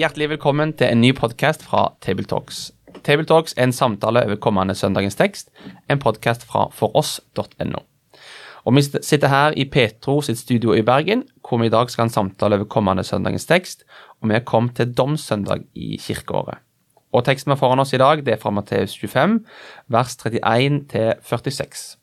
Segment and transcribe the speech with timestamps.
[0.00, 2.70] Hjertelig velkommen til en ny podkast fra Tabletalks.
[3.04, 5.50] Tabletalks er en samtale over kommende søndagens tekst,
[5.92, 7.82] en podkast fra foross.no.
[8.64, 12.02] Og Vi sitter her i Petro sitt studio i Bergen, hvor vi i dag skal
[12.02, 13.84] ha en samtale over kommende søndagens tekst,
[14.22, 16.64] og vi er kommet til domssøndag i kirkeåret.
[17.12, 19.44] Og Teksten vi har foran oss i dag, det er fra Matteus 25,
[19.88, 21.98] vers 31 til 46.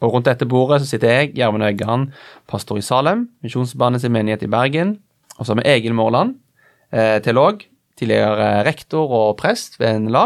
[0.00, 2.12] Og Rundt dette bordet så sitter jeg, Gjermund Øggan,
[2.48, 4.98] pastor i Salem, Misjonsbarnets menighet i Bergen.
[5.38, 6.34] Og så har vi Egil Mårland,
[6.90, 7.62] teolog,
[8.00, 10.24] tidligere rektor og prest ved NLA.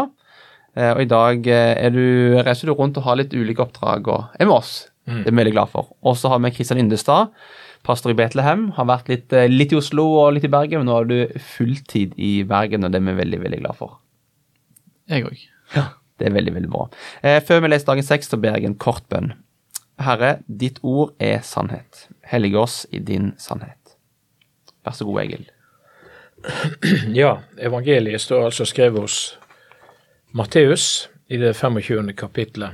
[0.75, 4.39] Eh, og i dag eh, du, reiser du rundt og har litt ulike oppdrag og
[4.39, 4.73] er med oss.
[5.07, 5.21] Mm.
[5.21, 5.93] Det er vi veldig glad for.
[6.03, 7.31] Og så har vi Kristian Yndestad,
[7.85, 8.69] pastor i Betlehem.
[8.75, 11.39] Har vært litt, eh, litt, i Oslo og litt i Bergen, men nå har du
[11.55, 13.99] fulltid i Bergen, og det er vi veldig, veldig glad for.
[15.11, 15.47] Jeg òg.
[15.75, 15.87] Ja,
[16.19, 16.89] det er veldig, veldig bra.
[17.23, 19.35] Eh, før vi leser dagens tekst, så ber jeg en kort bønn.
[20.01, 22.09] Herre, ditt ord er sannhet.
[22.27, 23.95] Hellige oss i din sannhet.
[24.83, 25.45] Vær så god, Egil.
[27.13, 29.37] Ja, evangeliet står altså skrevet hos
[30.33, 32.13] Matteus i det 25.
[32.13, 32.69] kapitlet.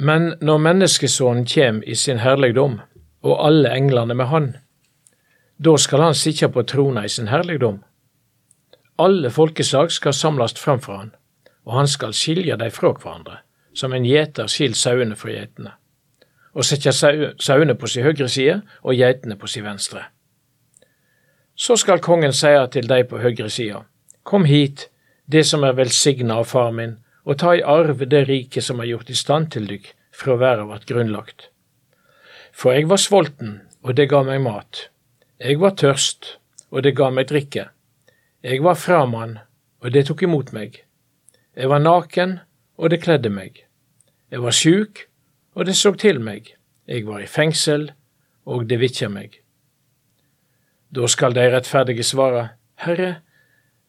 [0.00, 2.80] Men når Menneskesonen kjem i sin herligdom,
[3.22, 4.46] og alle englene med han,
[5.58, 7.82] da skal han sitja på trona i sin herligdom.
[8.98, 11.10] Alle folkeslag skal samlast framfor han,
[11.68, 13.42] og han skal skilja dei frå hverandre,
[13.76, 15.74] som en gjeter skil sauene fra geitene,
[16.56, 20.06] og setja sauene på si høgre side og geitene på si venstre.
[21.60, 23.82] Så skal kongen seia til dei på høyre sida,
[24.24, 24.86] Kom hit,
[25.28, 26.94] det som er velsigna av far min,
[27.28, 29.90] og ta i arv det riket som er gjort i stand til dykk
[30.20, 31.50] fra verda vart grunnlagt.
[32.52, 34.86] For eg var sulten, og det ga meg mat.
[35.36, 36.38] Eg var tørst,
[36.72, 37.66] og det ga meg drikke.
[38.40, 39.36] Jeg var framann,
[39.84, 40.80] og det tok imot meg.
[41.56, 42.38] Jeg var naken,
[42.80, 43.66] og det kledde meg.
[44.32, 45.04] Jeg var sjuk,
[45.52, 46.54] og det så til meg.
[46.88, 47.90] Jeg var i fengsel,
[48.48, 49.42] og det vitja meg.
[50.90, 52.48] Da skal de rettferdige svare,
[52.82, 53.20] Herre,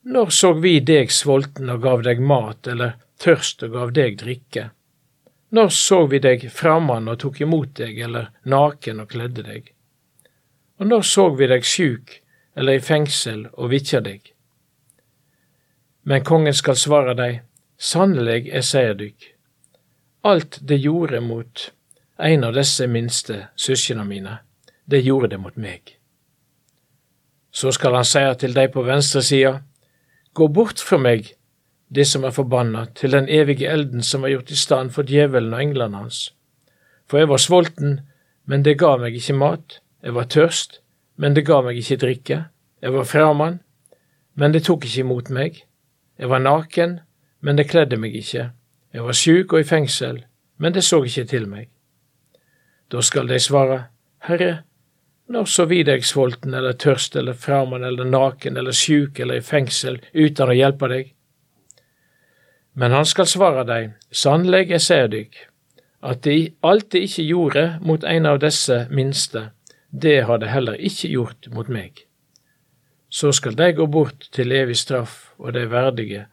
[0.04, 4.70] når så vi deg sulten og gav deg mat, eller tørst og gav deg drikke?
[5.52, 9.72] Når så vi deg framann og tok imot deg, eller naken og kledde deg?
[10.80, 12.20] Og når så vi deg sjuk
[12.58, 14.32] eller i fengsel og vitja deg?
[16.04, 17.42] Men kongen skal svare deg,
[17.78, 19.28] sannelig, jeg sier dykk,
[20.26, 21.68] alt det gjorde mot
[22.22, 24.38] en av disse minste søsknene mine,
[24.86, 25.98] det gjorde det mot meg.
[27.52, 29.60] Så skal han seie til deg på venstre sida,
[30.34, 31.34] Gå bort fra meg,
[31.92, 35.52] de som er forbanna, til den evige elden som er gjort i stand for djevelen
[35.52, 36.30] og englene hans.
[37.10, 37.98] For jeg var sulten,
[38.48, 40.80] men det ga meg ikke mat, jeg var tørst,
[41.20, 42.38] men det ga meg ikke drikke,
[42.82, 43.60] jeg var framann,
[44.40, 45.60] men det tok ikke imot meg,
[46.18, 47.02] jeg var naken,
[47.42, 48.48] men det kledde meg ikke,
[48.94, 50.24] jeg var sjuk og i fengsel,
[50.58, 51.68] men det så ikke til meg.
[52.92, 53.84] Da skal de svare,
[54.24, 54.64] Herre,
[55.32, 59.46] når så vi deg sulten eller tørst eller fremmed eller naken eller sjuk eller i
[59.46, 61.14] fengsel uten å hjelpe deg?
[62.74, 65.40] Men han skal svare deg, sannelig jeg ser dykk,
[66.08, 69.50] at de alt de ikke gjorde mot en av disse minste,
[69.92, 72.06] det har de heller ikke gjort mot meg.
[73.12, 76.26] Så skal de gå bort til evig straff, og de verdige,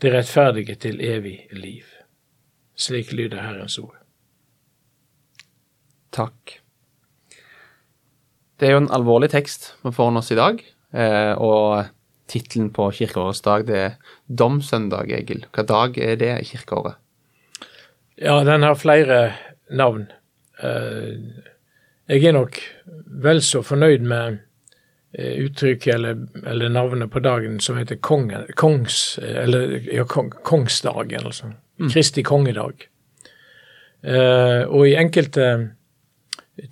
[0.00, 1.84] de rettferdige til evig liv.
[2.76, 3.98] Slik lyder Herrens ord.
[6.12, 6.65] Takk.
[8.56, 10.62] Det er jo en alvorlig tekst vi får oss i dag,
[10.96, 11.90] eh, og
[12.30, 15.44] tittelen på kirkeårets dag det er Domsøndag, Egil.
[15.52, 16.96] Hva dag er det i kirkeåret?
[18.16, 19.20] Ja, den har flere
[19.68, 20.08] navn.
[20.64, 21.20] Eh,
[22.08, 22.58] jeg er nok
[23.26, 24.40] vel så fornøyd med
[25.12, 31.52] eh, uttrykket eller, eller, navnet på dagen som heter kongen, kongs, eller, ja, kongsdagen, altså.
[31.76, 31.90] Mm.
[31.92, 32.88] Kristi kongedag.
[34.06, 35.76] og i enkelte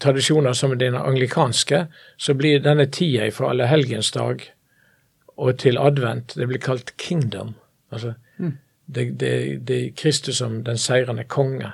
[0.01, 1.87] tradisjoner som den anglikanske,
[2.17, 4.47] så blir denne tida fra allehelgensdag
[5.37, 7.55] og til advent det blir kalt kingdom.
[7.93, 8.53] Altså, mm.
[8.87, 9.33] det, det,
[9.69, 11.73] det, er Kristus som den seirende konge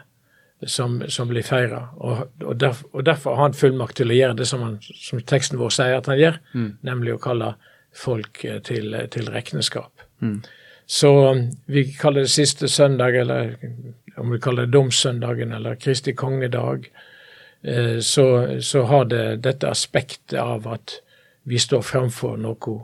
[0.67, 1.87] som, som blir feira.
[1.97, 5.21] Og, og, derf, og, derfor har han fullmakt til å gjøre det som, han, som
[5.21, 6.71] teksten vår sier at han gjør, mm.
[6.89, 7.55] nemlig å kalle
[7.97, 10.05] folk eh, til, til regnskap.
[10.21, 10.41] Mm.
[10.91, 13.55] Så um, vi kaller det siste søndag, eller
[14.19, 16.89] om vi kaller det domssøndagen eller Kristi kongedag,
[18.01, 18.25] så,
[18.65, 20.95] så har det dette aspektet av at
[21.45, 22.77] vi står framfor noe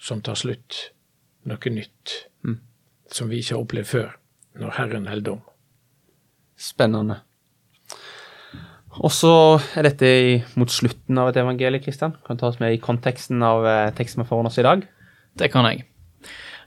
[0.00, 0.90] som tar slutt,
[1.44, 2.58] noe nytt, Mm.
[3.12, 4.10] som vi ikke har opplevd før,
[4.60, 5.40] når Herren holder dom.
[6.56, 7.18] Spennende.
[9.02, 9.30] Og så
[9.74, 10.10] er dette
[10.60, 12.12] mot slutten av et evangelie, Kristian.
[12.26, 14.66] Kan du ta oss med i konteksten av eh, teksten vi får foran oss i
[14.66, 14.84] dag?
[15.36, 15.82] Det kan jeg.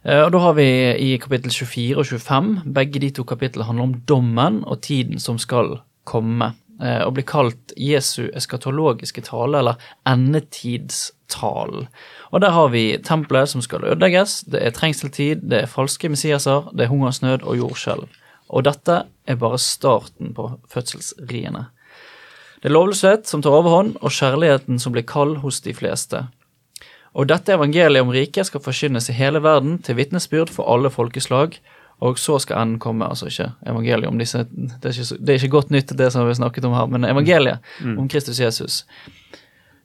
[0.04, 0.68] Eh, Og Da har vi
[1.14, 5.38] i kapittel 24 og 25, begge de to kapitlene handler om dommen og tiden som
[5.40, 11.88] skal komme, eh, og blir kalt Jesu eskatologiske tale, eller endetidstalen.
[12.30, 16.70] Og der har vi tempelet som skal ødelegges, det er trengseltid, det er falske messiaser,
[16.74, 18.06] det er hungersnød og jordskjelv.
[18.48, 21.68] Og dette er bare starten på fødselsriene.
[22.62, 26.24] Det er lovløshet som tar overhånd, og kjærligheten som blir kald hos de fleste.
[27.18, 31.58] Og dette evangeliet om riket skal forkynnes i hele verden til vitnesbyrd for alle folkeslag,
[32.00, 33.08] og så skal enden komme.
[33.10, 36.28] Altså ikke evangeliet om disse Det er ikke, det er ikke godt nytt, det som
[36.28, 37.60] vi snakket om her, men evangeliet
[37.98, 38.86] om Kristus Jesus.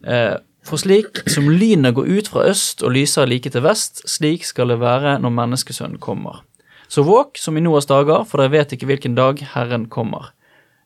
[0.04, 4.44] Eh, For slik som lynet går ut fra øst og lyser like til vest, slik
[4.44, 6.42] skal det være når menneskesønnen kommer.
[6.88, 10.30] Så våk som i Noas dager, for dere vet ikke hvilken dag Herren kommer.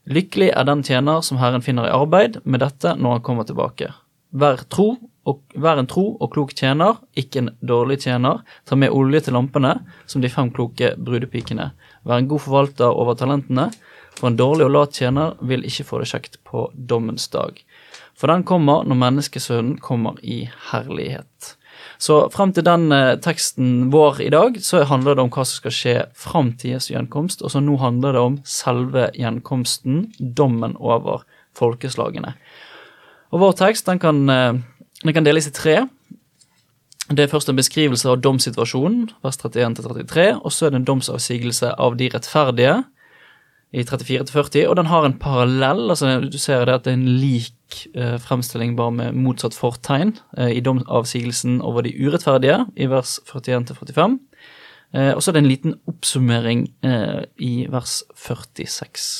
[0.06, 3.90] Lykkelig er den tjener som Herren finner i arbeid med dette når han kommer tilbake.
[4.32, 4.96] Vær tro
[5.58, 8.44] vær en tro og klok tjener, ikke en dårlig tjener.
[8.64, 9.75] Ta med olje til lampene,
[10.06, 11.73] som de fem kloke brudepikene.
[12.06, 13.70] Vær en god forvalter over talentene,
[14.17, 17.58] for en dårlig og lat tjener vil ikke få det kjekt på dommens dag.
[18.17, 21.56] For den kommer når menneskesønnen kommer i herlighet.
[21.99, 25.61] Så frem til den eh, teksten vår i dag, så handler det om hva som
[25.61, 30.76] skal skje fram til Jesu gjenkomst, og så nå handler det om selve gjenkomsten, dommen
[30.81, 31.26] over
[31.56, 32.34] folkeslagene.
[33.34, 34.25] Og vår tekst den kan,
[35.06, 35.85] den kan deles i tre.
[37.06, 41.70] Det er først en beskrivelse av domssituasjonen, vers 31-33, og så er det en domsavsigelse
[41.79, 42.81] av de rettferdige
[43.76, 47.17] i 34-40, og den har en parallell, altså du ser det at det er en
[47.20, 53.19] lik eh, fremstilling bare med motsatt fortegn eh, i domsavsigelsen over de urettferdige i vers
[53.31, 54.19] 41-45,
[54.94, 59.11] eh, og så er det en liten oppsummering eh, i vers 46.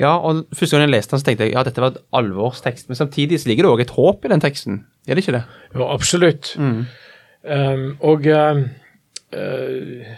[0.00, 2.88] Ja, og første gang jeg leste den, så tenkte jeg ja, dette var et alvorstekst.
[2.88, 4.84] Men samtidig så ligger det òg et håp i den teksten.
[5.06, 5.42] Er det ikke det?
[5.74, 6.54] Jo, absolutt.
[6.56, 8.64] Um, og um,
[9.36, 10.08] uh,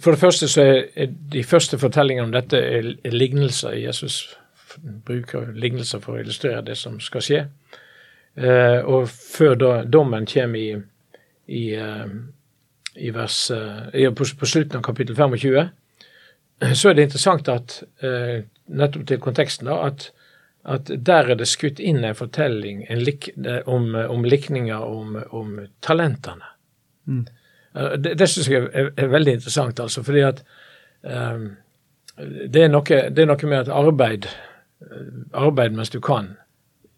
[0.00, 0.64] for det første så
[0.96, 3.76] er, de første fortellingene om dette er, er lignelser.
[3.76, 4.38] Jesus
[5.04, 7.44] bruker lignelser for å illustrere det som skal skje.
[8.38, 10.68] Uh, og før da dommen kommer i,
[11.48, 12.06] i, uh,
[12.96, 13.48] i vers,
[14.16, 15.74] på, på slutten av kapittel 25,
[16.74, 20.10] så er det interessant at uh, nettopp til konteksten da, at
[20.68, 25.16] at der er det skutt inn en fortelling en lik, eh, om, om likninger om,
[25.30, 26.44] om talentene.
[27.06, 27.26] Mm.
[27.98, 30.42] Det, det syns jeg er, er veldig interessant, altså, fordi at
[31.02, 31.50] um,
[32.18, 34.28] det, er noe, det er noe med at arbeid,
[34.84, 36.34] eh, arbeid mens du kan,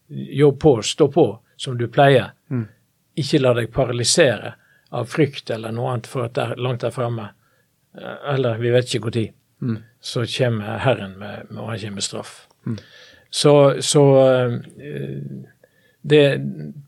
[0.08, 1.26] jobb på, stå på
[1.60, 2.32] som du pleier,
[3.20, 4.54] ikke la deg paralysere
[4.96, 7.28] av frykt eller noe annet for at det er langt der framme,
[7.98, 9.28] eh, eller vi vet ikke når,
[10.00, 12.46] så kommer Herren med, med, og han kommer med straff.
[13.30, 14.58] Så, så eh,
[16.02, 16.40] det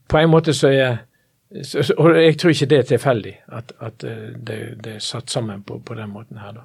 [0.08, 0.96] På en måte så er
[1.98, 5.62] Og jeg tror ikke det er tilfeldig at, at eh, det, det er satt sammen
[5.62, 6.62] på, på den måten her, da.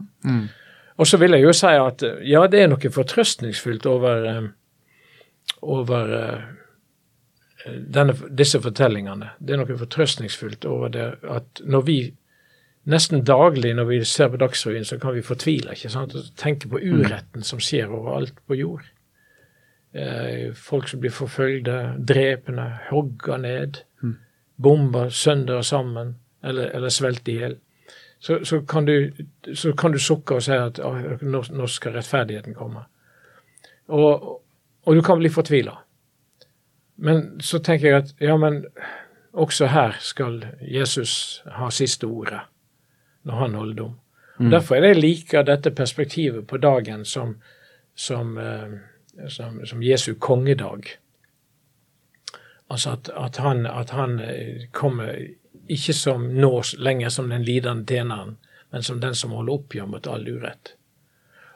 [0.98, 4.47] Og så vil jeg jo si at eh, ja, det er noe fortrøstningsfullt over
[5.61, 6.07] over
[7.68, 9.30] denne, disse fortellingene.
[9.40, 11.97] Det er noe fortrøstningsfullt over det at når vi
[12.87, 16.15] nesten daglig når vi ser på Dagsrevyen, så kan vi fortvile ikke sant?
[16.15, 18.87] og tenke på uretten som skjer overalt på jord.
[19.94, 21.77] Eh, folk som blir forfølgde,
[22.07, 23.81] drepende, hogga ned,
[24.63, 27.57] bomba sønder sammen, eller, eller svelte i hjel.
[28.19, 29.11] Så, så, kan du,
[29.53, 30.79] så kan du sukke og si at
[31.21, 32.87] nå, nå skal rettferdigheten komme.
[33.87, 34.41] Og,
[34.83, 35.75] og du kan bli fortvila.
[36.97, 38.63] Men så tenker jeg at ja, men
[39.33, 42.41] også her skal Jesus ha siste ordet
[43.28, 43.96] når han holder dom.
[44.40, 44.52] Mm.
[44.54, 47.36] Derfor er det jeg liker dette perspektivet på dagen som,
[47.96, 48.78] som, eh,
[49.34, 50.92] som, som Jesu kongedag.
[52.69, 55.16] Altså at, at, han, at han eh, kommer
[55.68, 58.38] ikke som nå lenger som den lidende tjeneren,
[58.72, 60.76] men som den som holder oppgjør mot all urett.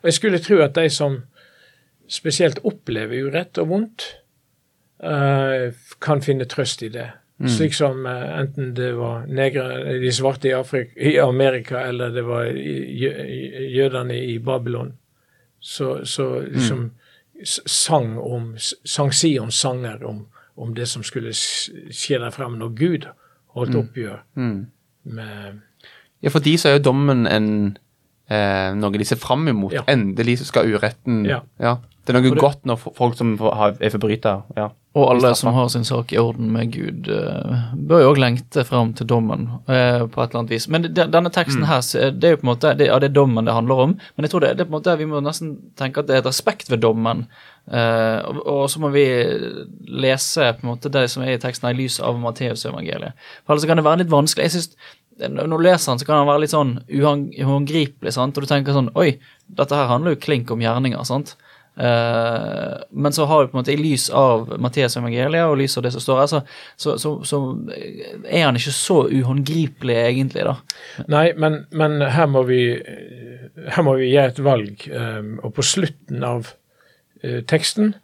[0.02, 1.22] Og Jeg skulle tro at de som
[2.12, 4.08] spesielt opplever urett og vondt,
[5.04, 7.12] eh, kan finne trøst i det.
[7.48, 12.24] Slik som eh, enten det var negre, de svarte i, Afrika, i Amerika, eller det
[12.26, 14.94] var jødene i Babylon,
[15.60, 16.92] så, så liksom mm.
[17.66, 18.54] sang om
[18.86, 23.08] sang Sions sanger om, om det som skulle skje der fremme når Gud
[23.56, 25.62] holdt oppgjør med
[26.22, 27.78] Ja, for de så er jo dommen en,
[28.30, 29.74] eh, noe de ser fram imot.
[29.74, 29.82] Ja.
[29.90, 31.40] Endelig så skal uretten Ja.
[31.58, 34.44] Det er noe det- godt når folk som har- er forbrytere.
[34.58, 34.70] Ja.
[34.92, 38.66] Og alle som har sin sak i orden med Gud, eh, bør jo òg lengte
[38.68, 40.66] fram til dommen eh, på et eller annet vis.
[40.68, 41.80] Men det, denne teksten her,
[42.12, 43.94] det er jo på en måte det, ja, det er dommen det handler om.
[44.18, 46.18] Men jeg tror det, det er på en måte vi må nesten tenke at det
[46.18, 47.24] er et respekt ved dommen.
[47.72, 49.06] Eh, og, og så må vi
[49.88, 53.16] lese på en måte det som er i teksten her, i lys av Matteusevangeliet.
[53.46, 54.50] For ellers kan det være litt vanskelig.
[54.50, 54.76] Jeg synes,
[55.22, 58.36] Når du leser den, så kan den være litt sånn uhånd- uhåndgripelig, sant?
[58.36, 61.36] og du tenker sånn Oi, dette her handler jo klink om gjerninger, sant?
[61.78, 65.78] Eh, men så har du på en måte i lys av Matteus evangeliet og lys
[65.80, 66.42] av det som står her, så,
[66.76, 67.40] så, så, så
[68.28, 70.58] er han ikke så uhåndgripelig egentlig, da.
[71.12, 72.62] Nei, men, men her, må vi,
[73.72, 74.88] her må vi gjøre et valg.
[74.92, 76.52] um, Og på slutten av
[77.24, 77.96] uh, teksten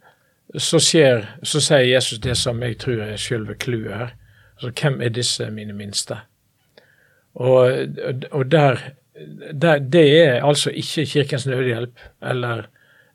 [0.56, 4.16] så, skjer, så sier Jesus det som jeg tror er selve clouet her.
[4.56, 6.22] Altså, hvem er disse mine minste?
[7.38, 7.84] Og,
[8.32, 8.80] og der,
[9.52, 12.64] der Det er altså ikke Kirkens Nødhjelp eller,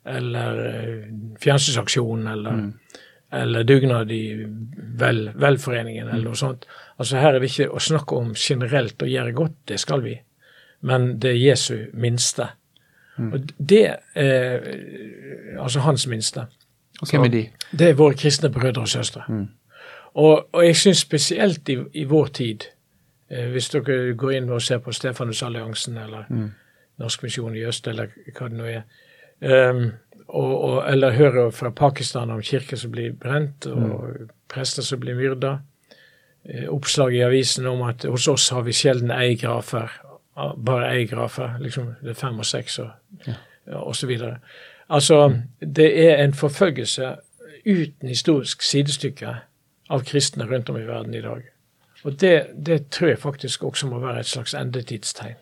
[0.04, 1.06] eller eh,
[1.40, 2.60] Fjernsynsaksjonen eller,
[3.32, 4.24] eller dugnad i
[5.00, 6.66] vel, velforeningen eller noe sånt.
[6.98, 10.18] Altså Her er det ikke å snakke om generelt å gjøre godt, det skal vi,
[10.84, 12.50] men det er Jesu minste.
[13.14, 13.84] Og det
[14.18, 14.64] er
[15.62, 16.48] altså hans minste.
[17.00, 17.42] Og hvem er de?
[17.70, 19.22] Det er våre kristne brødre og søstre.
[20.14, 22.66] Og, og jeg syns spesielt i, i vår tid,
[23.30, 26.28] eh, hvis dere går inn og ser på Stefanusalliansen eller
[26.98, 28.84] Norsk misjon i øst, eller hva det nå er,
[29.40, 29.86] um,
[30.28, 35.16] og, og, eller hører fra Pakistan om kirker som blir brent, og prester som blir
[35.18, 35.58] myrda,
[36.48, 39.90] eh, oppslag i avisen om at hos oss har vi sjelden ei grafer,
[40.34, 40.54] her.
[40.56, 42.90] bare ei grafer, liksom det er fem og seks og,
[43.26, 43.36] ja,
[43.78, 44.38] og så videre.
[44.88, 47.14] Altså, det er en forfølgelse
[47.64, 49.36] uten historisk sidestykke
[49.90, 51.42] av kristne rundt om i verden i dag.
[52.04, 55.38] Og det, det tror jeg faktisk også må være et slags endetidstegn.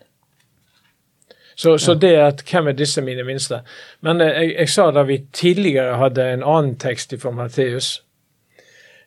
[1.55, 3.61] Så, så det at hvem er disse mine minste?
[4.01, 7.91] Men eh, jeg, jeg sa da vi tidligere hadde en annen tekst fra Matteus,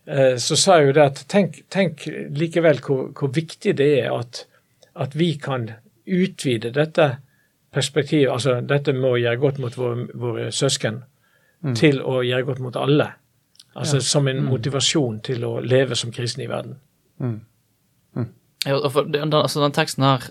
[0.07, 2.07] eh, så sa jeg jo det at tenk, tenk
[2.39, 4.45] likevel hvor, hvor viktig det er at,
[4.95, 5.71] at vi kan
[6.07, 7.11] utvide dette
[7.75, 11.03] perspektivet, altså dette med å gjøre godt mot våre, våre søsken,
[11.75, 13.09] til å gjøre godt mot alle.
[13.77, 16.77] Altså som en motivasjon til å leve som kristne i verden.
[18.67, 20.25] Ja, og for den, den, altså den teksten her,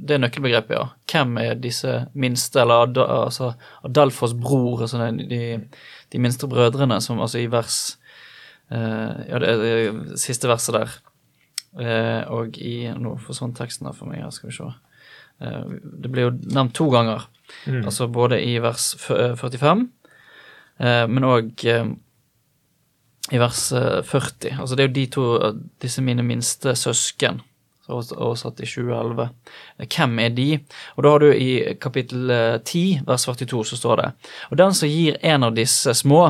[0.00, 0.84] det er nøkkelbegrepet, ja.
[1.10, 3.52] Hvem er disse minste, eller altså
[3.84, 5.40] Adalfos bror, altså de, de,
[6.12, 7.98] de minste brødrene, som altså i vers
[8.70, 10.94] eh, Ja, det det siste verset der.
[11.78, 14.70] Eh, og i Nå forsvant teksten her for meg, her skal vi se.
[15.40, 17.28] Eh, det blir jo nevnt to ganger.
[17.84, 19.88] Altså både i vers eh, 45,
[20.80, 21.92] eh, men òg eh,
[23.30, 24.58] i vers eh, 40.
[24.58, 27.42] Altså det er jo de to, eh, disse mine minste søsken,
[27.90, 29.28] oversatt i 2011.
[29.78, 30.50] Eh, Hvem er de?
[30.96, 31.50] Og da har du i
[31.82, 34.12] kapittel eh, 10, vers 42, så står det
[34.50, 36.22] Og den som gir en av disse små,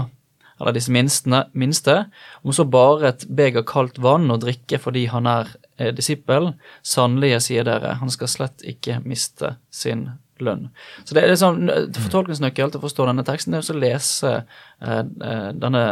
[0.60, 1.96] eller disse minstene, minste,
[2.44, 6.52] om så bare et beger kaldt vann å drikke fordi han er eh, disippel,
[6.84, 10.68] sannelig sier dere, han skal slett ikke miste sin lønn.
[11.04, 11.62] Så det er liksom,
[11.96, 15.84] Fortolkningsnøkkel til å forstå denne teksten det er å lese eh, eh, denne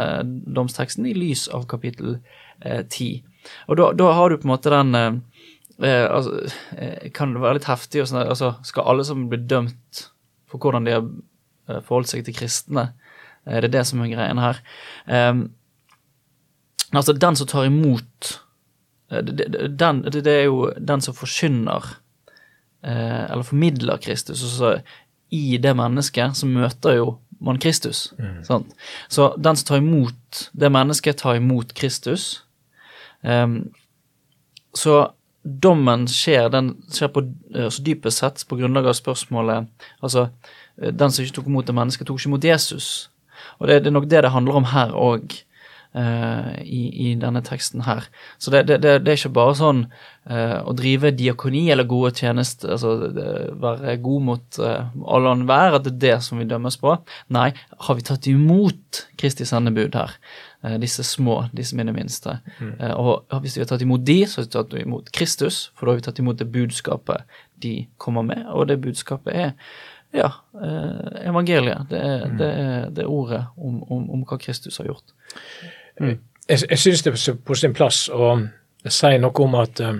[0.59, 2.17] domsteksten i lys av kapittel
[2.61, 3.25] eh, 10.
[3.69, 5.19] Og da, da har du på en måte den eh, eh,
[5.87, 8.03] altså, eh, Kan det være litt heftig?
[8.07, 10.09] Sånn, altså, skal alle som blir dømt
[10.49, 12.89] for hvordan de har eh, forholdt seg til kristne,
[13.45, 14.61] eh, det er det som er greien her.
[15.07, 15.33] Eh,
[16.91, 18.33] altså, den som tar imot
[19.11, 21.93] eh, den, det, er jo den som forkynner
[22.83, 24.43] eh, eller formidler Kristus.
[24.43, 24.75] Og så
[25.29, 27.09] i det mennesket så møter jo
[27.39, 28.09] man Kristus.
[28.43, 28.73] Sant?
[29.07, 32.41] Så den som tar imot det mennesket, tar imot Kristus.
[33.23, 33.69] Ehm,
[34.75, 39.69] så dommen skjer, den skjer på altså så dypest sett på grunnlag av spørsmålet
[40.03, 40.29] Altså,
[40.81, 43.09] eh, den som ikke tok imot det mennesket, tok ikke imot Jesus.
[43.59, 45.43] Og det, det er nok det det handler om her òg.
[45.89, 48.03] i, I denne teksten her.
[48.37, 49.79] Så det, det, det, er ikke bare sånn
[50.29, 53.09] uh, å drive diakoni eller gode tjenester, altså
[53.57, 56.93] være god mot uh, alle enhver, at det er det som vi dømmes på.
[57.33, 57.47] Nei,
[57.87, 60.13] har vi tatt imot Kristi sendebud her?
[60.63, 62.39] Eh, disse små, disse mine minste.
[62.59, 65.85] Eh, og hvis vi har tatt imot de, så har vi tatt imot Kristus, for
[65.85, 69.51] da har vi tatt imot det budskapet de kommer med, og det budskapet er
[70.13, 71.87] ja, eh, evangeliet.
[71.89, 75.15] Det er, det er, det er ordet om, om, om hva Kristus har gjort.
[75.99, 76.19] Jeg,
[76.65, 78.35] jeg syns det er på sin plass å
[78.89, 79.97] si noe om at uh,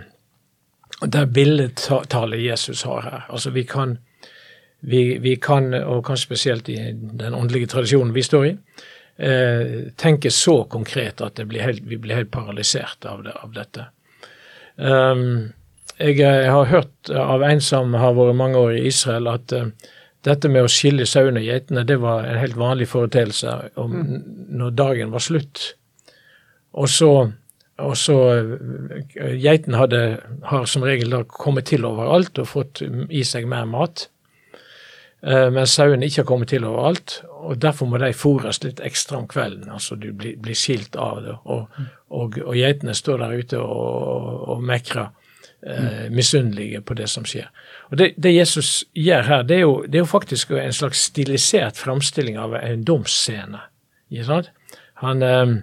[1.05, 3.97] det billedtallet Jesus har her altså Vi kan,
[4.79, 8.55] vi, vi kan, og kanskje spesielt i den åndelige tradisjonen vi står i,
[9.21, 13.87] uh, tenke så konkret at blir helt, vi blir helt paralysert av, det, av dette.
[14.75, 15.53] Um,
[15.99, 19.67] jeg, jeg, har hørt av en som har vært mange år i Israel, at uh,
[20.27, 23.93] dette med å skille sauene og geitene, det var en helt vanlig foreteelse om,
[24.51, 25.61] når dagen var slutt.
[26.79, 27.11] Og så,
[27.79, 33.47] og så eh, Geitene har som regel da kommet til overalt og fått i seg
[33.49, 34.09] mer mat.
[35.21, 39.17] Eh, mens sauene ikke har kommet til overalt, og derfor må de fôres litt ekstra
[39.19, 39.69] om kvelden.
[39.71, 41.35] altså Du blir, blir skilt av det.
[41.43, 41.67] Og,
[42.09, 45.09] og, og geitene står der ute og, og mekrer,
[45.67, 47.49] eh, misunnelige på det som skjer.
[47.91, 51.03] Og det, det Jesus gjør her, det er, jo, det er jo faktisk en slags
[51.11, 53.65] stilisert framstilling av en domsscene.
[54.09, 54.51] Ikke sant?
[55.03, 55.57] Han, eh,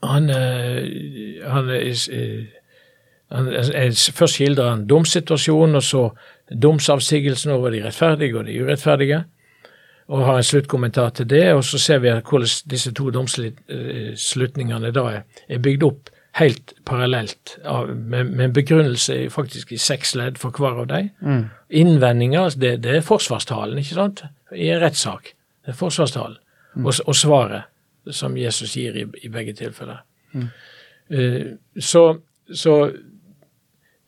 [0.00, 2.46] han, eh, han, eh,
[3.30, 3.50] han
[4.14, 6.08] Først skildrer han domssituasjonen, og så
[6.50, 9.24] domsavsigelsen over de rettferdige og de urettferdige.
[10.08, 15.02] Og har en sluttkommentar til det, og så ser vi hvordan disse to domsslutningene da
[15.10, 20.54] er, bygd opp helt parallelt, av, med, med, en begrunnelse faktisk i seks ledd for
[20.54, 21.10] hver av dem.
[21.20, 21.44] Mm.
[21.80, 24.22] Innvendinger, det, det, er forsvarstalen, ikke sant,
[24.54, 25.32] i en rettssak.
[25.64, 26.38] Det er forsvarstalen.
[26.76, 26.86] Mm.
[26.86, 30.04] Og, og, svaret som Jesus gir i, i begge tilfeller.
[30.32, 30.48] Mm.
[31.08, 31.46] Uh,
[31.80, 32.04] så,
[32.52, 32.74] så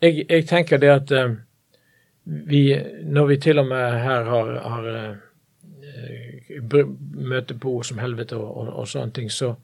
[0.03, 1.35] jeg, jeg, tenker det at uh,
[2.31, 2.63] vi,
[3.05, 8.49] når vi til og med her har, har uh, møter på ord som helvete og,
[8.57, 9.55] og, og, sånne ting, så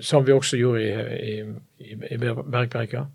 [0.00, 1.34] som vi også gjorde i,
[1.78, 3.06] i, i Bergpreika,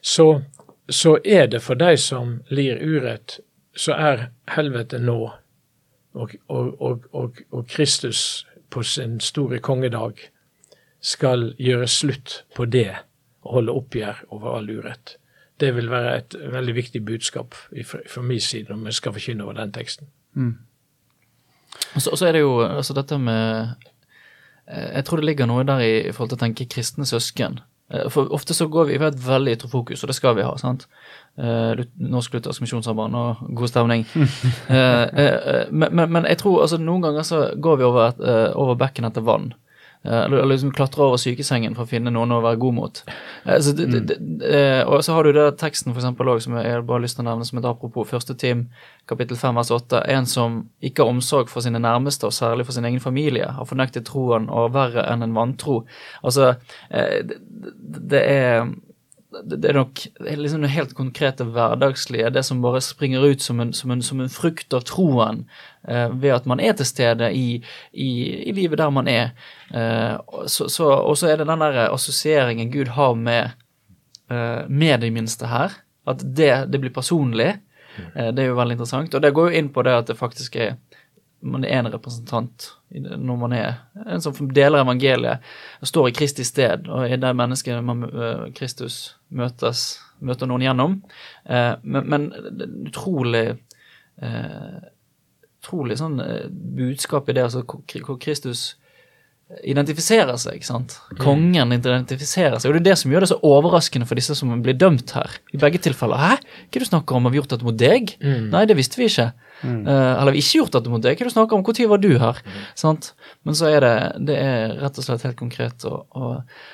[0.00, 0.42] så,
[0.88, 3.38] så, er det for de som lir urett,
[3.76, 5.18] så er helvete nå.
[6.14, 6.34] Og,
[7.50, 10.18] og Kristus på sin store kongedag
[11.04, 12.90] skal gjøre slutt på det
[13.44, 15.16] og holde oppgjør over all urett.
[15.60, 19.60] Det vil være et veldig viktig budskap fra min side om vi skal forkynne over
[19.60, 20.08] den teksten.
[20.34, 20.56] Mm.
[21.94, 23.74] Og så, så, er det jo altså dette med
[24.66, 27.60] Eh, jeg tror det ligger noe der i, i forhold til å tenke kristne søsken.
[27.92, 30.38] Eh, for ofte så går vi, vi har et veldig ytre fokus, og det skal
[30.38, 30.54] vi ha.
[30.60, 30.86] sant?
[31.34, 34.06] Uh, Norsk Luthersk Misjonssamband og god stemning.
[34.70, 38.22] men, men, men, jeg tror altså noen ganger så går vi over, et,
[38.54, 39.50] over bekken etter vann.
[40.04, 43.00] Eh, eller liksom klatre over sykesengen for å finne noen å være god mot.
[43.46, 46.48] Eh, så det, det, det, eh, og så har du det teksten for eksempel også,
[46.48, 48.08] som jeg bare har lyst til å nevne som et apropos.
[48.10, 48.66] Første Tim,
[49.10, 50.02] kapittel 5 vers 8.
[50.12, 53.70] En som ikke har omsorg for sine nærmeste, og særlig for sin egen familie, har
[53.70, 55.82] fornektet troen og verre enn en vantro.
[56.22, 56.52] Altså,
[56.90, 58.68] det er
[59.42, 63.72] det er nok liksom det helt konkrete hverdagslige, det som bare springer ut som en,
[63.72, 65.44] som en, som en frukt av troen
[65.88, 67.60] eh, ved at man er til stede i,
[67.92, 68.10] i,
[68.48, 69.32] i livet der man er.
[69.74, 70.14] Eh,
[70.46, 73.56] så, så, og så er det den der assosieringen Gud har med,
[74.30, 75.74] eh, med de minste her.
[76.06, 77.54] At det, det blir personlig.
[78.14, 79.14] Eh, det er jo veldig interessant.
[79.14, 80.76] Og det går jo inn på det at det faktisk er
[81.44, 85.44] man er en representant når man er en som deler evangeliet
[85.82, 90.64] og står i Kristi sted, og er det mennesket man, uh, Kristus møtes, møter noen
[90.64, 90.96] gjennom.
[91.44, 92.28] Uh, men, men
[92.86, 93.46] utrolig
[94.22, 94.78] uh,
[95.64, 96.18] utrolig sånn
[96.76, 98.74] budskap i det, altså hvor Kristus
[99.62, 100.58] identifiserer seg.
[100.58, 100.96] ikke sant?
[101.12, 101.18] Mm.
[101.20, 102.70] Kongen identifiserer seg.
[102.70, 105.36] Og det er det som gjør det så overraskende for disse som blir dømt her.
[105.54, 106.20] I begge tilfeller.
[106.20, 106.36] Hæ?
[106.40, 107.28] Hva er du snakker om?
[107.28, 108.14] Har vi gjort dette mot deg?
[108.24, 108.46] Mm.
[108.54, 109.30] Nei, det visste vi ikke.
[109.62, 109.82] Mm.
[109.86, 111.18] Uh, eller vi ikke gjort dette mot deg.
[111.18, 111.66] Hva er du snakker om?
[111.66, 112.40] Når var du her?
[112.40, 112.62] Mm.
[112.84, 113.12] Sant?
[113.44, 113.94] Men så er det,
[114.30, 116.64] det er rett og slett helt konkret og, og,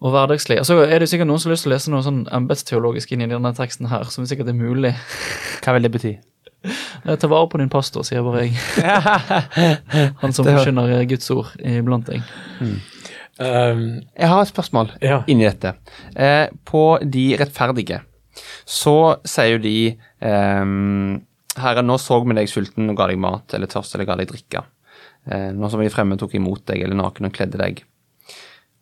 [0.00, 0.58] og hverdagslig.
[0.64, 3.28] Altså er det sikkert noen som har lyst til å lese noe sånn embetsteologisk inn
[3.28, 4.96] i denne teksten her, som sikkert er mulig.
[5.60, 6.16] Hva vil det bety?
[7.04, 8.56] Ta vare på din pastor, sier bare jeg.
[10.22, 12.24] Han som forkynner Guds ord iblant deg.
[12.58, 12.78] Mm.
[13.38, 13.82] Um,
[14.18, 15.20] jeg har et spørsmål ja.
[15.30, 15.76] inni dette.
[16.18, 18.00] Eh, på de rettferdige
[18.66, 19.76] så sier jo de
[20.22, 21.20] um,
[21.58, 24.30] Herre, nå så vi deg sulten og ga deg mat, eller tørst eller ga deg
[24.30, 24.62] drikke.
[25.26, 27.82] Eh, nå som vi fremme tok imot deg, eller naken og kledde deg.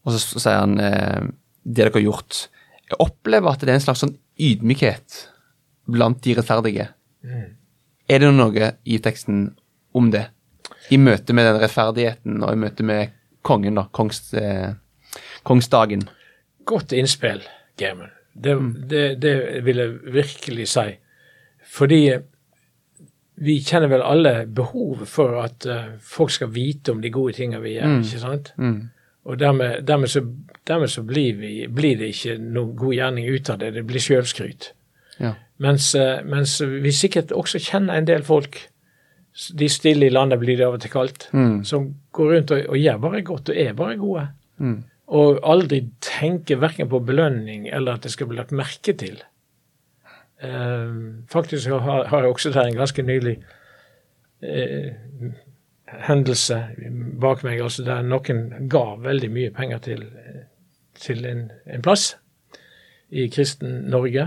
[0.05, 1.31] Og så, så sier han eh,
[1.67, 2.47] det dere har gjort.
[2.87, 5.23] Jeg opplever at det er en slags sånn ydmykhet
[5.91, 6.91] blant de rettferdige.
[7.27, 7.56] Mm.
[8.09, 9.49] Er det noe i teksten
[9.97, 10.29] om det?
[10.91, 13.15] I møte med den rettferdigheten og i møte med
[13.47, 13.87] kongen, da.
[13.95, 14.75] Kongs, eh,
[15.47, 16.07] kongsdagen.
[16.67, 17.43] Godt innspill,
[17.79, 18.13] Germund.
[18.33, 18.73] Det, mm.
[18.89, 20.89] det, det, vil jeg virkelig si.
[21.77, 22.01] Fordi
[23.47, 27.63] vi kjenner vel alle behovet for at uh, folk skal vite om de gode tingene
[27.65, 27.91] vi gjør.
[27.93, 28.05] Mm.
[28.05, 28.53] ikke sant?
[28.57, 28.79] Mm.
[29.27, 30.23] Og dermed, dermed, så,
[30.69, 33.73] dermed så blir, vi, blir, det ikke noen god gjerning ut av det.
[33.75, 34.71] Det blir sjølskryt.
[35.19, 35.33] Ja.
[35.59, 38.59] Mens, eh, mens, vi sikkert også kjenner en del folk,
[39.57, 41.65] de stille i landet blir det av og til kalt, mm.
[41.69, 44.27] som går rundt og, og, gjør bare godt og er bare gode.
[44.59, 44.77] Mm.
[45.17, 49.21] Og aldri tenker verken på belønning eller at det skal bli lagt merke til.
[50.37, 53.39] Uh, faktisk har, har, jeg også der en ganske nylig
[54.45, 55.31] uh,
[56.09, 56.59] hendelse
[57.21, 60.03] bak meg, altså der noen ga veldig mye penger til,
[61.01, 62.11] til en, en plass
[63.09, 64.27] i kristen Norge.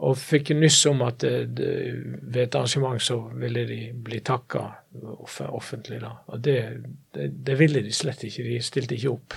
[0.00, 1.72] Og fikk nyss om at det, det,
[2.22, 4.62] ved et arrangement så ville de bli takka
[5.50, 6.00] offentlig.
[6.00, 6.14] da.
[6.32, 6.56] Og det,
[7.14, 8.46] det, det, ville de slett ikke.
[8.48, 9.36] De stilte ikke opp.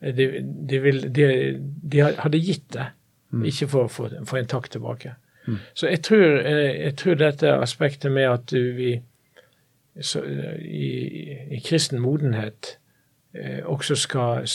[0.00, 0.26] De,
[0.68, 2.90] de, ville, de hadde gitt det,
[3.32, 3.44] mm.
[3.50, 5.16] ikke for å få en takk tilbake.
[5.46, 5.58] Mm.
[5.74, 8.96] Så jeg tror, jeg tror, dette aspektet med at vi
[10.00, 10.20] så,
[10.60, 10.90] i,
[11.56, 12.85] i kristen modenhet eh,
[13.64, 14.46] også skal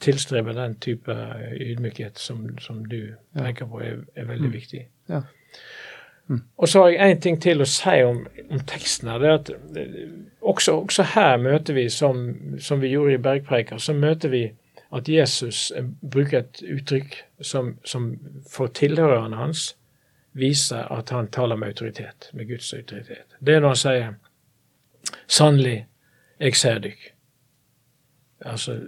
[0.00, 1.14] tilstrebe den type
[1.60, 4.54] ydmykhet som, som du tenker på, er, er veldig mm.
[4.54, 4.86] viktig.
[5.08, 5.22] Ja.
[6.30, 6.42] Mm.
[6.56, 9.08] Og så har jeg én ting til å si om, om teksten.
[9.20, 9.94] det at eh,
[10.40, 12.20] også, også, her møter vi, som,
[12.58, 14.44] som vi gjorde i Bergpreika, så møter vi
[14.94, 18.12] at Jesus eh, bruker et uttrykk som, som
[18.50, 19.72] for tilhørerne hans
[20.32, 23.34] viser at han taler med autoritet, med Guds autoritet.
[23.40, 24.14] Det er når han sier
[25.26, 25.86] 'Sannelig,
[26.40, 27.10] jeg ser dykk'.
[28.44, 28.78] Altså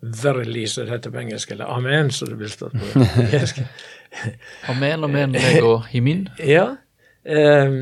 [0.00, 3.62] very least det heter på engelsk, eller amen, som det blir stått på engelsk.
[4.68, 6.28] amen, amen, lego himin.
[6.38, 6.76] Ja.
[7.26, 7.72] Um,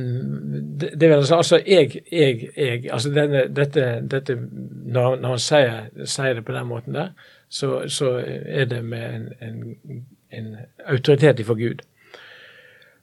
[0.80, 5.42] det, det vil altså, altså jeg, jeg, jeg altså denne, dette, dette når, når, han
[5.42, 7.11] sier, sier, det på den måten der,
[7.48, 11.85] så, så er det med en, en, en autoritet ifra Gud.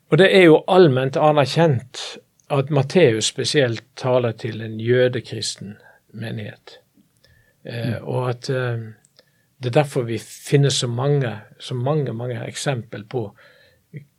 [0.10, 2.02] Og det er jo allment anerkjent
[2.52, 5.78] at Matteus spesielt taler til en jødekristen
[6.14, 6.80] menighet.
[7.64, 8.04] Eh, mm.
[8.04, 8.90] og at eh,
[9.62, 13.28] det er derfor vi finner så mange, så mange, mange eksempel på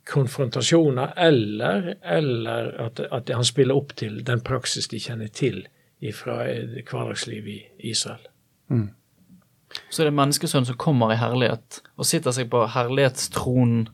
[0.07, 5.63] konfrontasjoner, eller, eller at, at, han spiller opp til den praksis de kjenner til
[6.15, 7.47] fra hverdagslivet
[7.79, 8.25] i Israel.
[8.67, 8.89] Mm.
[9.93, 13.87] Så er det menneskesønnen som kommer i herlighet og sitter seg på herlighetstronen.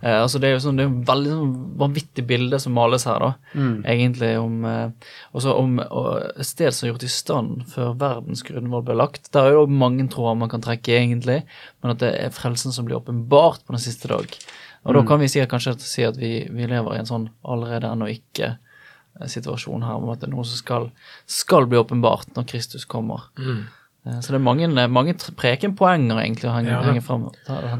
[0.00, 3.06] Eh, altså det er jo sånn, det er et veldig sånn vanvittig bilde som males
[3.08, 3.30] her, da.
[3.54, 3.76] Mm.
[3.94, 8.84] Egentlig om, eh, også om et sted som er gjort i stand før verdens grunnvoll
[8.86, 9.30] ble lagt.
[9.34, 11.40] Der er jo mange tråder man kan trekke, egentlig,
[11.82, 14.36] men at det er frelsen som blir åpenbart på den siste dag.
[14.84, 14.98] Og mm.
[14.98, 18.10] da kan vi si, kanskje si at vi, vi, lever i en sånn allerede ennå
[18.12, 20.90] ikke eh, situasjon her, om at det er noe som skal,
[21.30, 23.30] skal bli åpenbart når Kristus kommer.
[23.38, 23.64] Mm.
[24.06, 27.28] Eh, så det er mange, eh, mange prekenpoenger egentlig å henge, ja, henge fram.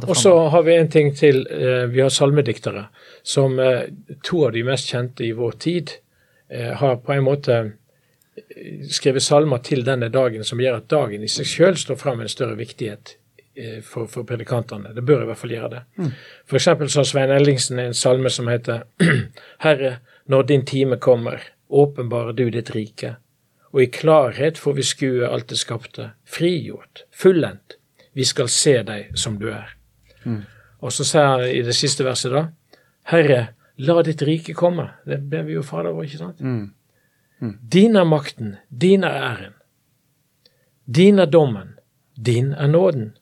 [0.08, 1.46] Og så har vi en ting til.
[1.50, 2.86] Eh, vi har salmediktere
[3.22, 3.58] som
[4.22, 5.90] to av de mest kjente i vår tid
[6.54, 7.54] har på en måte
[8.92, 12.26] skrevet salmer til denne dagen som gjør at dagen i seg selv står fram med
[12.26, 13.14] en større viktighet
[13.82, 14.92] for, for, predikantene.
[14.94, 15.82] Det bør i hvert fall gjøre det.
[15.96, 16.12] Mm.
[16.52, 18.84] Eksempel så har Svein Ellingsen en salme som heter
[19.64, 19.96] Herre,
[20.28, 23.16] når din time kommer, åpenbarer du ditt rike
[23.74, 27.74] og i klarhet får vi skue alt det skapte, frigjort, fullendt.
[28.14, 29.72] Vi skal se deg som du er.
[30.22, 30.44] Mm.
[30.78, 32.44] Og så sier han i det siste verset, da,
[33.10, 33.40] Herre,
[33.82, 34.86] la ditt rike komme.
[35.02, 36.40] Det ber vi jo Fader vår, ikke sant?
[36.40, 36.70] Mm.
[37.42, 37.56] Mm.
[37.74, 39.58] Din er makten, din er æren.
[40.86, 41.74] Din er dommen,
[42.14, 43.16] din er nåden.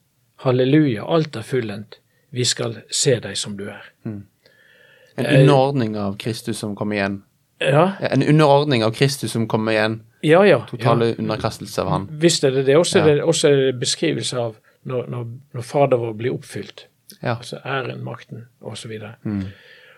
[0.45, 2.01] Halleluja, alt er fullendt.
[2.31, 3.89] Vi skal se deg som du er.
[4.05, 4.23] Mm.
[5.17, 7.23] En underordning av Kristus som kommer igjen.
[7.61, 7.93] Ja.
[8.01, 10.03] En underordning av Kristus som kommer igjen.
[10.23, 10.61] Ja, ja.
[10.71, 12.09] Totale underkastelse av han.
[12.23, 12.77] Visst er det det.
[12.79, 14.57] Også, er det, også er det beskrivelse av
[14.87, 16.87] når, når, når Fader vår blir oppfylt.
[17.21, 17.37] Ja.
[17.37, 18.93] Altså æren, makten osv.
[19.25, 19.43] Mm.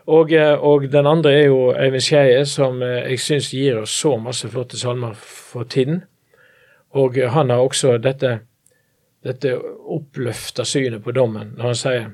[0.07, 3.93] Og, eh, og den andre er jo Eivind Skeie, som eh, jeg syns gir oss
[4.01, 6.03] så masse flotte salmer for tiden.
[6.97, 8.39] Og eh, han har også dette,
[9.25, 12.13] dette oppløfta synet på dommen når han sier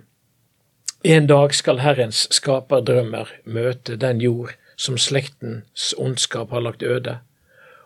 [1.01, 7.17] en dag skal Herrens skaperdrømmer møte den jord som slektens ondskap har lagt øde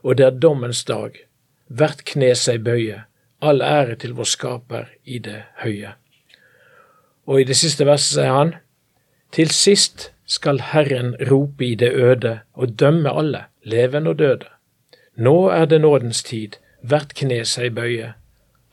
[0.05, 1.17] og det er dommens dag.
[1.69, 3.05] Hvert kne seg bøye,
[3.40, 5.95] all ære til vår skaper i det høye.
[7.27, 8.53] Og i det siste verset sier han,
[9.33, 14.51] til sist skal Herren rope i det øde og dømme alle, levende og døde.
[15.17, 18.12] Nå er det nådens tid, hvert kne seg bøye,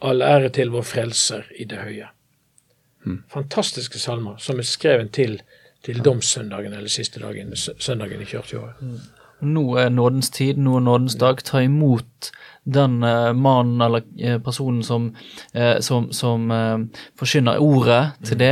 [0.01, 2.11] all ære til vår frelser i det høye.
[3.03, 3.23] Hmm.
[3.31, 5.39] Fantastiske salmer som er skrevet til,
[5.85, 8.83] til domssøndagen eller siste dagen, søndagen i kirkeåret.
[9.41, 11.43] Nå er nådens tid, nå er nådens dag.
[11.43, 12.31] Ta imot
[12.63, 15.15] den uh, mannen eller uh, personen som,
[15.57, 16.51] uh, som, som
[17.19, 18.43] forkynner ordet til mm.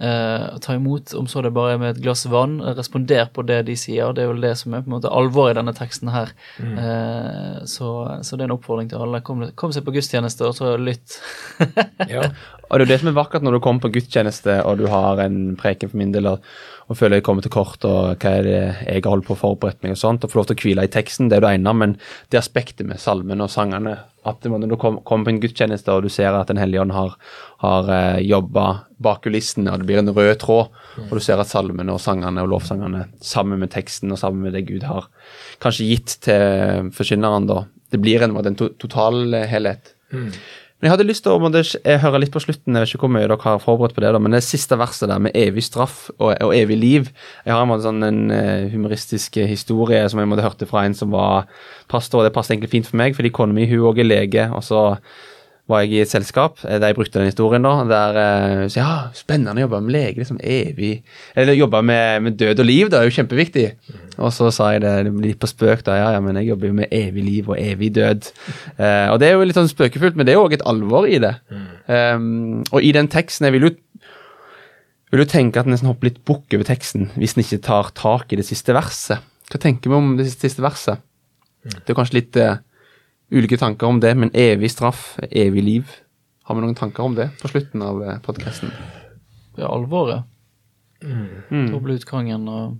[0.00, 0.60] Deg.
[0.64, 2.58] ta imot, om så det bare er med et glass vann.
[2.76, 4.14] Responder på det de sier.
[4.16, 6.32] Det er jo det som er på en måte alvoret i denne teksten her.
[6.58, 7.66] Mm.
[7.68, 7.90] Så,
[8.22, 9.22] så, det er en oppfordring til alle.
[9.26, 11.20] Kom, kom seg på gudstjeneste, og så lytt.
[12.14, 12.30] ja.
[12.70, 14.86] Og det er jo det som er vakkert når du kommer på gudstjeneste og du
[14.92, 16.30] har en preken for min del.
[16.30, 16.44] og
[16.90, 19.38] og føler jeg kommer til kort, og hva er det jeg har holdt på å
[19.38, 21.52] forberede meg, og sånt, og får lov til å hvile i teksten, det er det
[21.60, 21.92] ene, men
[22.34, 23.92] det aspektet med salmen og sangene,
[24.28, 27.14] at når du kommer på en gudstjeneste og du ser at Den hellige ånd har,
[27.62, 28.66] har eh, jobba
[29.00, 30.74] bak kulissene, og det blir en rød tråd,
[31.06, 34.56] og du ser at salmene og sangene og lovsangene sammen med teksten og sammen med
[34.56, 35.08] det Gud har
[35.62, 39.94] kanskje gitt til forkynneren, da, det blir en, en to, total helhet.
[40.12, 40.28] Mm.
[40.80, 43.26] Men jeg hadde lyst til å høre litt på slutten, jeg vet ikke hvor mye
[43.26, 46.30] dere har forberedt på det, da, men det siste verset der med evig straff og,
[46.32, 47.10] og evig liv
[47.44, 50.96] Jeg har en, måte sånn, en uh, humoristisk historie som jeg måtte hørte fra en
[50.96, 51.50] som var
[51.92, 54.48] pastor, og det passet egentlig fint for meg, fordi kona mi hun òg er lege,
[54.56, 54.86] og så
[55.70, 58.94] var jeg i et selskap der jeg brukte den historien, da, der uh, så, Ja,
[59.20, 61.02] spennende å jobbe med lege, liksom evig
[61.36, 63.66] Eller jobbe med, med, død og liv, det er jo kjempeviktig.
[64.18, 65.96] Og så sa jeg det litt på spøk, da.
[65.98, 68.30] Ja, ja, men jeg jobber jo med evig liv og evig død.
[68.76, 71.06] Eh, og det er jo litt sånn spøkefullt, men det er jo òg et alvor
[71.08, 71.34] i det.
[71.86, 73.70] Um, og i den teksten Jeg vil jo
[75.10, 77.88] vil jo tenke at en nesten hopper litt bukk over teksten hvis en ikke tar
[77.98, 79.24] tak i det siste verset.
[79.50, 81.02] Hva tenker vi om det siste verset?
[81.66, 82.60] Det er kanskje litt uh,
[83.34, 85.96] ulike tanker om det, men evig straff, evig liv.
[86.46, 88.70] Har vi noen tanker om det på slutten av podkasten?
[89.56, 90.28] Det er alvoret.
[91.02, 91.72] Mm.
[91.72, 92.78] Doble utgangen og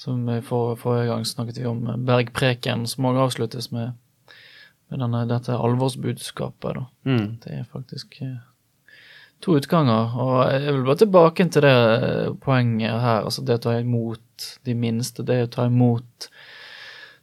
[0.00, 3.92] Som i for, forrige gang snakket vi om Bergpreken, som også avsluttes med,
[4.90, 6.82] med denne, dette alvorsbudskapet.
[7.06, 7.28] Mm.
[7.44, 8.40] Det er faktisk eh,
[9.44, 10.16] to utganger.
[10.18, 13.22] Og jeg vil bare tilbake til det eh, poenget her.
[13.22, 16.30] altså Det å ta imot de minste, det å ta imot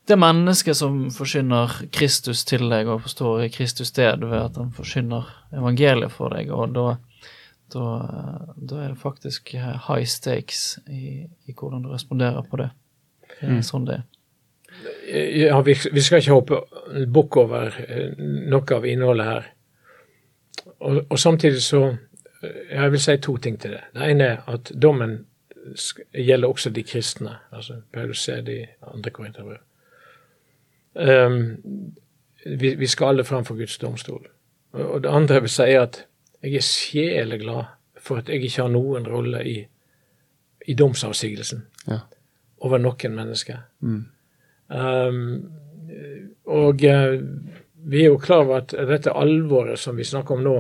[0.10, 5.28] det mennesket som forsyner Kristus til deg og forstår Kristus sted ved at han forsyner
[5.56, 6.96] evangeliet for deg, og da,
[7.74, 7.86] da,
[8.56, 12.70] da er det faktisk high stakes i, i, hvordan du responderer på det.
[13.42, 13.62] Det Mm.
[13.66, 14.04] sånn det er.
[15.48, 16.60] Ja, vi, vi skal ikke hoppe
[17.08, 19.48] bukk over eh, noe av innholdet her.
[20.80, 21.82] Og, og samtidig så
[22.44, 23.82] eh, Jeg vil si to ting til det.
[23.94, 25.26] Det ene er at dommen
[26.14, 27.36] gjelder også de kristne.
[27.52, 29.58] altså Paulus sier det i andre korinterbrev.
[30.94, 31.60] Um,
[32.46, 34.26] vi, vi skal alle fram for Guds domstol.
[34.74, 36.06] Og det andre jeg vil si, er at
[36.42, 37.66] jeg er sjeleglad
[38.02, 39.58] for at jeg ikke har noen rolle i,
[40.68, 42.00] i domsavsigelsen Ja.
[42.62, 43.64] over noen mennesker.
[43.82, 44.06] Mm.
[44.72, 45.52] Um,
[46.46, 47.18] og uh,
[47.84, 50.56] vi er jo klar over at dette alvoret som vi snakker om nå,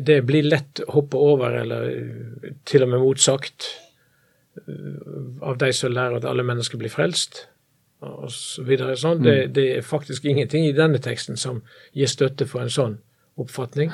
[0.00, 3.66] det blir lett å hoppe over, eller eh, til og med motsagt,
[4.56, 4.94] eh,
[5.44, 7.42] av de som lærer at alle mennesker blir frelst,
[8.00, 8.96] og så videre.
[8.96, 9.20] Sånn.
[9.20, 11.60] Det, det er faktisk ingenting i denne teksten som
[11.92, 12.96] gir støtte for en sånn
[13.40, 13.92] oppfatning.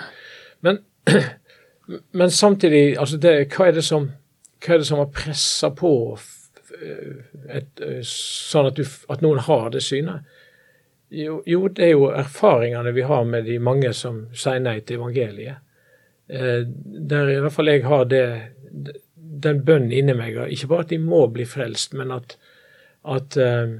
[0.66, 0.80] Men,
[2.18, 4.10] men samtidig, altså det, hva, er som,
[4.64, 5.92] hva er det som har pressa på
[6.76, 10.26] et, eh, sånn at, du, at noen har det synet?
[11.14, 14.98] Jo, jo, det er jo erfaringene vi har med de mange som sier nei til
[14.98, 15.62] evangeliet.
[16.26, 18.24] Eh, der i hvert fall jeg har det,
[19.46, 22.34] den bønnen inni meg, ikke bare at de må bli frelst, men at,
[23.06, 23.78] at, eh,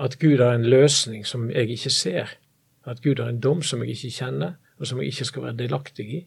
[0.00, 2.38] at Gud har en løsning som jeg ikke ser.
[2.86, 5.58] At Gud har en dom som jeg ikke kjenner, og som jeg ikke skal være
[5.62, 6.22] delaktig i.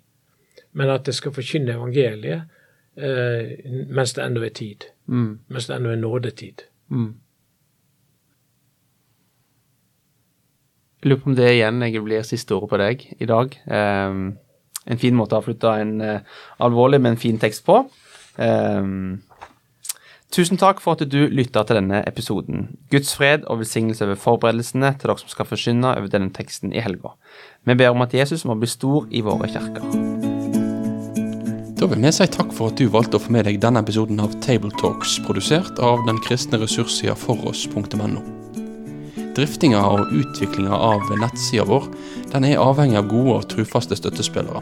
[0.74, 2.50] Men at jeg skal forkynne evangeliet
[2.98, 3.56] eh,
[3.90, 4.90] mens det ennå er tid.
[5.08, 5.40] Mm.
[5.48, 6.66] Mens det ennå er nådetid.
[6.90, 7.14] Mm.
[11.00, 13.56] Jeg lurer på om det igjen jeg blir siste ordet på deg i dag.
[13.72, 14.24] Um,
[14.90, 17.86] en fin måte å avslutte en uh, alvorlig, men fin tekst på.
[18.40, 19.22] Ehm,
[20.34, 22.68] tusen takk for at du lytta til denne episoden.
[22.94, 26.84] Guds fred og velsignelse over forberedelsene til dere som skal forsyne over denne teksten i
[26.86, 27.16] helga.
[27.66, 29.86] Vi ber om at Jesus må bli stor i våre kirker.
[31.80, 34.20] Da vil vi si takk for at du valgte å få med deg denne episoden
[34.20, 38.26] av Tabletalks, produsert av den kristne ressurssida foross.no.
[39.38, 41.88] Driftinga og utviklinga av nettsida vår
[42.34, 44.60] den er avhengig av gode og trufaste støttespillere.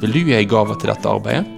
[0.00, 1.57] Vil du gi ei gave til dette arbeidet?